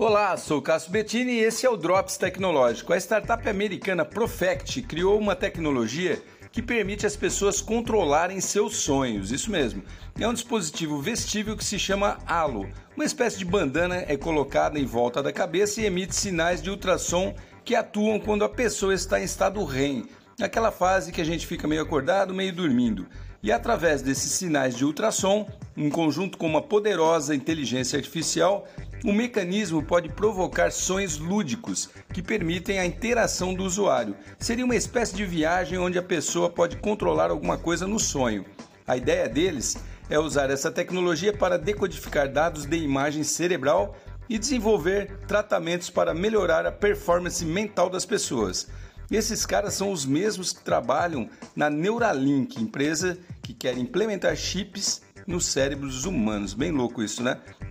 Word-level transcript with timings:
Olá, 0.00 0.36
sou 0.36 0.62
Cássio 0.62 0.92
Bettini 0.92 1.32
e 1.32 1.40
esse 1.40 1.66
é 1.66 1.68
o 1.68 1.76
Drops 1.76 2.16
Tecnológico. 2.16 2.92
A 2.92 2.96
startup 2.96 3.48
americana 3.48 4.04
Profect 4.04 4.80
criou 4.82 5.18
uma 5.18 5.34
tecnologia 5.34 6.22
que 6.52 6.62
permite 6.62 7.04
às 7.04 7.16
pessoas 7.16 7.60
controlarem 7.60 8.40
seus 8.40 8.76
sonhos. 8.76 9.32
Isso 9.32 9.50
mesmo. 9.50 9.82
É 10.16 10.28
um 10.28 10.32
dispositivo 10.32 11.02
vestível 11.02 11.56
que 11.56 11.64
se 11.64 11.80
chama 11.80 12.16
Halo. 12.24 12.70
Uma 12.94 13.04
espécie 13.04 13.38
de 13.38 13.44
bandana 13.44 14.04
é 14.06 14.16
colocada 14.16 14.78
em 14.78 14.86
volta 14.86 15.20
da 15.20 15.32
cabeça 15.32 15.80
e 15.80 15.86
emite 15.86 16.14
sinais 16.14 16.62
de 16.62 16.70
ultrassom 16.70 17.34
que 17.64 17.74
atuam 17.74 18.20
quando 18.20 18.44
a 18.44 18.48
pessoa 18.48 18.94
está 18.94 19.20
em 19.20 19.24
estado 19.24 19.64
REM, 19.64 20.06
naquela 20.38 20.70
fase 20.70 21.10
que 21.10 21.20
a 21.20 21.24
gente 21.24 21.44
fica 21.44 21.66
meio 21.66 21.82
acordado, 21.82 22.32
meio 22.32 22.54
dormindo. 22.54 23.08
E 23.40 23.52
através 23.52 24.02
desses 24.02 24.32
sinais 24.32 24.76
de 24.76 24.84
ultrassom, 24.84 25.48
em 25.76 25.88
conjunto 25.88 26.36
com 26.36 26.46
uma 26.46 26.60
poderosa 26.60 27.34
inteligência 27.34 27.96
artificial, 27.96 28.66
o 29.04 29.12
mecanismo 29.12 29.82
pode 29.82 30.08
provocar 30.08 30.72
sonhos 30.72 31.18
lúdicos 31.18 31.88
que 32.12 32.22
permitem 32.22 32.78
a 32.78 32.86
interação 32.86 33.54
do 33.54 33.64
usuário. 33.64 34.16
Seria 34.38 34.64
uma 34.64 34.76
espécie 34.76 35.14
de 35.14 35.24
viagem 35.24 35.78
onde 35.78 35.98
a 35.98 36.02
pessoa 36.02 36.50
pode 36.50 36.76
controlar 36.76 37.30
alguma 37.30 37.56
coisa 37.56 37.86
no 37.86 37.98
sonho. 37.98 38.44
A 38.86 38.96
ideia 38.96 39.28
deles 39.28 39.76
é 40.10 40.18
usar 40.18 40.50
essa 40.50 40.70
tecnologia 40.70 41.32
para 41.32 41.58
decodificar 41.58 42.30
dados 42.30 42.64
de 42.64 42.76
imagem 42.76 43.22
cerebral 43.22 43.96
e 44.28 44.38
desenvolver 44.38 45.18
tratamentos 45.26 45.88
para 45.90 46.12
melhorar 46.12 46.66
a 46.66 46.72
performance 46.72 47.44
mental 47.44 47.88
das 47.88 48.04
pessoas. 48.04 48.68
Esses 49.10 49.46
caras 49.46 49.74
são 49.74 49.90
os 49.90 50.04
mesmos 50.04 50.52
que 50.52 50.62
trabalham 50.62 51.30
na 51.56 51.70
Neuralink, 51.70 52.60
empresa 52.60 53.18
que 53.42 53.54
quer 53.54 53.78
implementar 53.78 54.36
chips 54.36 55.00
nos 55.26 55.46
cérebros 55.46 56.04
humanos. 56.04 56.52
Bem 56.52 56.70
louco 56.70 57.02
isso, 57.02 57.22
né? 57.22 57.40